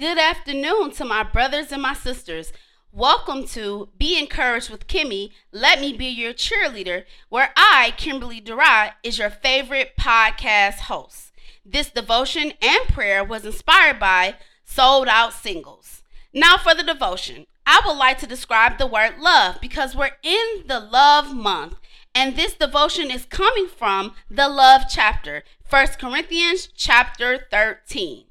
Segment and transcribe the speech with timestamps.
[0.00, 2.54] Good afternoon to my brothers and my sisters.
[2.90, 5.28] Welcome to Be Encouraged with Kimmy.
[5.52, 11.32] Let me be your cheerleader, where I, Kimberly Durai, is your favorite podcast host.
[11.66, 16.02] This devotion and prayer was inspired by Sold Out Singles.
[16.32, 17.44] Now for the devotion.
[17.66, 21.74] I would like to describe the word love because we're in the love month.
[22.14, 28.24] And this devotion is coming from the love chapter, 1 Corinthians chapter 13.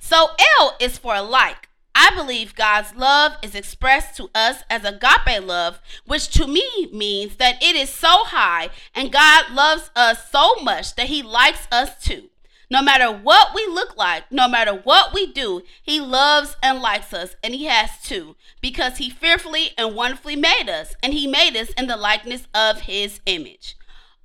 [0.00, 1.68] So L is for like.
[1.94, 7.36] I believe God's love is expressed to us as agape love, which to me means
[7.36, 12.02] that it is so high and God loves us so much that he likes us
[12.02, 12.30] too.
[12.70, 17.12] No matter what we look like, no matter what we do, he loves and likes
[17.12, 21.56] us, and he has to, because he fearfully and wonderfully made us, and he made
[21.56, 23.76] us in the likeness of his image.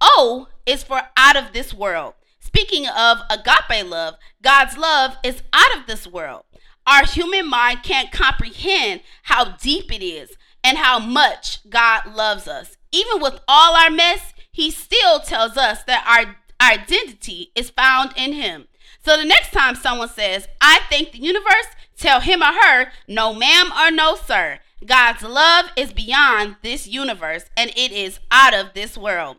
[0.00, 2.14] O is for out of this world.
[2.54, 6.44] Speaking of agape love, God's love is out of this world.
[6.86, 12.76] Our human mind can't comprehend how deep it is and how much God loves us.
[12.92, 18.34] Even with all our mess, He still tells us that our identity is found in
[18.34, 18.68] Him.
[19.02, 23.32] So the next time someone says, I think the universe, tell him or her, no
[23.32, 24.60] ma'am or no sir.
[24.84, 29.38] God's love is beyond this universe and it is out of this world.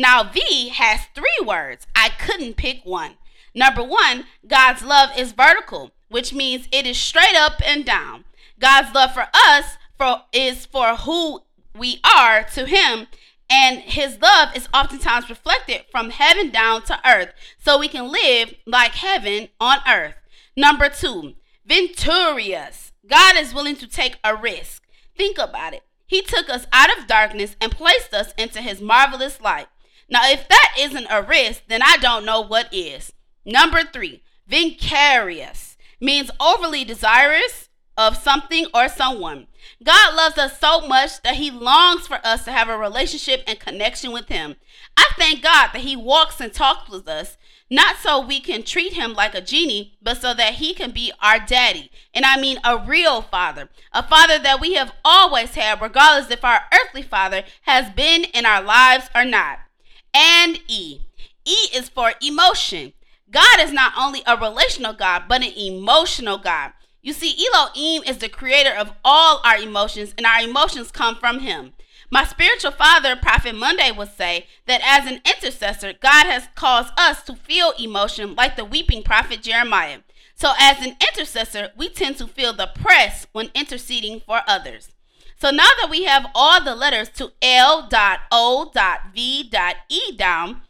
[0.00, 1.86] Now, V has three words.
[1.94, 3.16] I couldn't pick one.
[3.54, 8.24] Number one, God's love is vertical, which means it is straight up and down.
[8.58, 11.42] God's love for us for, is for who
[11.76, 13.08] we are to Him,
[13.50, 18.54] and His love is oftentimes reflected from heaven down to earth, so we can live
[18.66, 20.14] like heaven on earth.
[20.56, 21.34] Number two,
[21.66, 22.92] Venturious.
[23.06, 24.82] God is willing to take a risk.
[25.14, 25.82] Think about it.
[26.06, 29.66] He took us out of darkness and placed us into His marvelous light.
[30.10, 33.12] Now, if that isn't a risk, then I don't know what is.
[33.44, 39.46] Number three, vicarious means overly desirous of something or someone.
[39.84, 43.60] God loves us so much that He longs for us to have a relationship and
[43.60, 44.56] connection with Him.
[44.96, 47.36] I thank God that He walks and talks with us,
[47.70, 51.12] not so we can treat Him like a genie, but so that He can be
[51.22, 51.90] our daddy.
[52.12, 56.44] And I mean a real father, a father that we have always had, regardless if
[56.44, 59.60] our earthly father has been in our lives or not
[60.14, 61.00] and E.
[61.44, 62.92] E is for emotion.
[63.30, 66.72] God is not only a relational God, but an emotional God.
[67.02, 71.40] You see, Elohim is the creator of all our emotions, and our emotions come from
[71.40, 71.72] him.
[72.10, 77.22] My spiritual father, Prophet Monday, would say that as an intercessor, God has caused us
[77.22, 80.00] to feel emotion like the weeping prophet Jeremiah.
[80.34, 84.88] So, as an intercessor, we tend to feel the press when interceding for others.
[85.40, 87.82] So now that we have all the letters to L.O.V.E
[90.14, 90.60] down,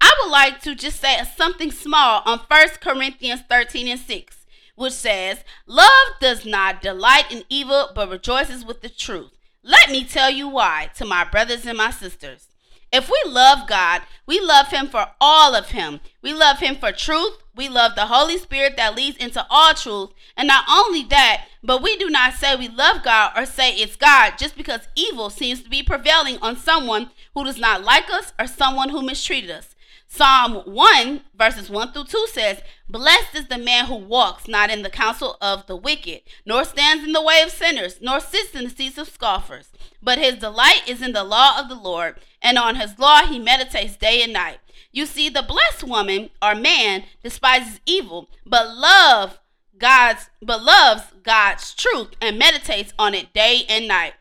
[0.00, 4.46] I would like to just say something small on 1 Corinthians 13 and 6,
[4.76, 9.32] which says, Love does not delight in evil, but rejoices with the truth.
[9.64, 12.46] Let me tell you why to my brothers and my sisters.
[12.92, 16.00] If we love God, we love Him for all of Him.
[16.20, 17.38] We love Him for truth.
[17.54, 20.10] We love the Holy Spirit that leads into all truth.
[20.36, 23.96] And not only that, but we do not say we love God or say it's
[23.96, 28.32] God just because evil seems to be prevailing on someone who does not like us
[28.38, 29.71] or someone who mistreated us.
[30.14, 34.82] Psalm 1, verses 1 through 2 says, Blessed is the man who walks not in
[34.82, 38.64] the counsel of the wicked, nor stands in the way of sinners, nor sits in
[38.64, 39.70] the seats of scoffers.
[40.02, 43.38] But his delight is in the law of the Lord, and on his law he
[43.38, 44.58] meditates day and night.
[44.92, 49.40] You see, the blessed woman or man despises evil, but love
[49.78, 54.12] God's but loves God's truth and meditates on it day and night.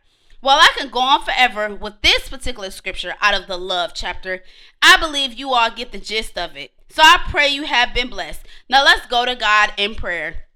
[0.42, 4.44] While I can go on forever with this particular scripture out of the love chapter,
[4.82, 6.72] I believe you all get the gist of it.
[6.90, 8.48] So I pray you have been blessed.
[8.68, 10.48] Now let's go to God in prayer.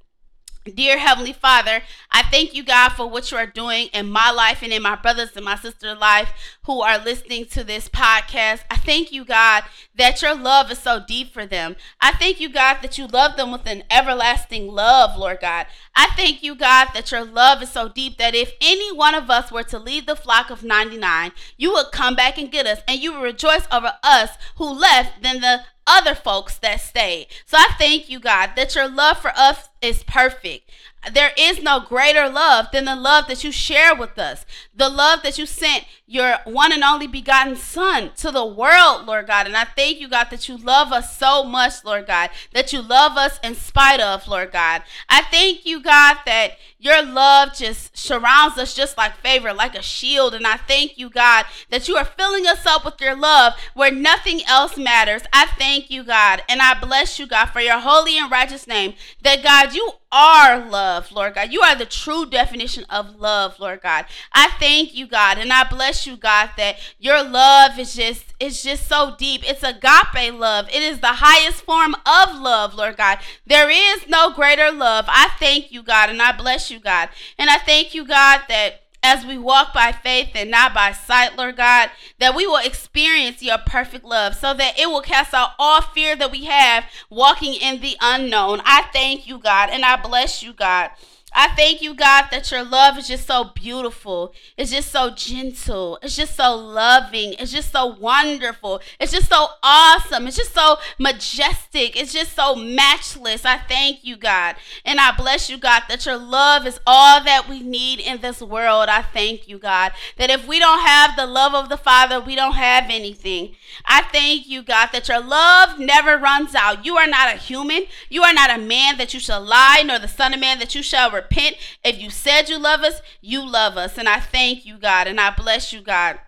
[0.74, 4.64] Dear Heavenly Father, I thank you, God, for what you are doing in my life
[4.64, 8.62] and in my brothers and my sister's life who are listening to this podcast.
[8.70, 9.64] I thank you, God,
[9.96, 11.76] that your love is so deep for them.
[12.02, 15.68] I thank you, God, that you love them with an everlasting love, Lord God.
[15.96, 19.30] I thank you, God, that your love is so deep that if any one of
[19.30, 22.82] us were to leave the flock of 99, you would come back and get us,
[22.88, 27.28] and you would rejoice over us who left than the other folks that stayed.
[27.46, 30.72] So I thank you, God, that your love for us is perfect.
[31.14, 34.46] There is no greater love than the love that you share with us.
[34.76, 39.28] The love that you sent your one and only begotten Son to the world, Lord
[39.28, 39.48] God.
[39.48, 42.82] And I thank you, God, that you love us so much, Lord God, that you
[42.82, 44.84] love us in spite of, Lord God.
[45.10, 49.82] I thank you, God, that your love just surrounds us just like favor, like a
[49.82, 50.36] shield.
[50.36, 53.92] And I thank you, God, that you are filling us up with your love where
[53.92, 55.24] nothing else matters.
[55.34, 58.94] I thank you, God, and I bless you, God, for your holy and righteous name,
[59.24, 61.52] that God, you are love, Lord God.
[61.52, 64.06] You are the true definition of love, Lord God.
[64.34, 68.64] I thank you, God, and I bless you, God, that your love is just it's
[68.64, 69.48] just so deep.
[69.50, 70.68] It's agape love.
[70.70, 73.20] It is the highest form of love, Lord God.
[73.46, 75.06] There is no greater love.
[75.08, 77.10] I thank you, God, and I bless you, God.
[77.38, 81.38] And I thank you, God, that as we walk by faith and not by sight,
[81.38, 85.52] Lord God, that we will experience your perfect love so that it will cast out
[85.60, 88.62] all fear that we have walking in the unknown.
[88.66, 90.90] I thank you, God, and I bless you, God.
[91.38, 94.34] I thank you, God, that your love is just so beautiful.
[94.56, 96.00] It's just so gentle.
[96.02, 97.36] It's just so loving.
[97.38, 98.80] It's just so wonderful.
[99.02, 100.28] It's just so awesome.
[100.28, 102.00] It's just so majestic.
[102.00, 103.44] It's just so matchless.
[103.44, 104.56] I thank you, God.
[104.86, 108.42] And I bless you, God, that your love is all that we need in this
[108.42, 108.88] world.
[108.88, 112.38] I thank you, God, that if we don't have the love of the Father, we
[112.38, 113.56] don't have anything.
[113.84, 116.86] I thank you, God, that your love never runs out.
[116.86, 117.88] You are not a human.
[118.10, 120.74] You are not a man that you shall lie, nor the Son of Man that
[120.74, 121.58] you shall repent repent.
[121.84, 123.98] If you said you love us, you love us.
[123.98, 126.20] And I thank you, God, and I bless you, God.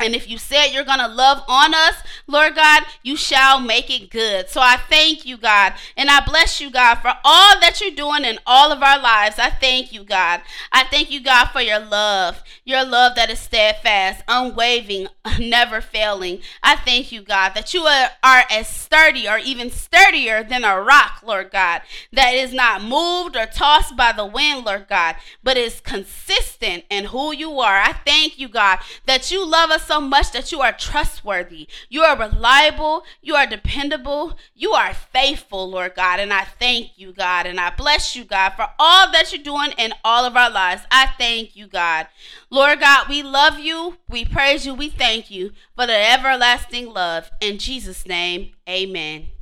[0.00, 1.96] And if you said you're going to love on us,
[2.26, 4.48] Lord God, you shall make it good.
[4.48, 5.74] So I thank you, God.
[5.96, 9.38] And I bless you, God, for all that you're doing in all of our lives.
[9.38, 10.42] I thank you, God.
[10.72, 15.08] I thank you, God, for your love, your love that is steadfast, unwavering,
[15.40, 16.40] never failing.
[16.62, 20.80] I thank you, God, that you are, are as sturdy or even sturdier than a
[20.80, 25.56] rock, Lord God, that is not moved or tossed by the wind, Lord God, but
[25.56, 27.80] is consistent in who you are.
[27.80, 31.66] I thank you, God, that you love us so much that you are trustworthy.
[31.88, 33.04] You are reliable.
[33.22, 34.38] You are dependable.
[34.54, 36.20] You are faithful, Lord God.
[36.20, 37.46] And I thank you, God.
[37.46, 40.82] And I bless you, God, for all that you're doing in all of our lives.
[40.90, 42.06] I thank you, God.
[42.50, 43.96] Lord God, we love you.
[44.08, 44.74] We praise you.
[44.74, 47.30] We thank you for the everlasting love.
[47.40, 49.37] In Jesus' name, amen.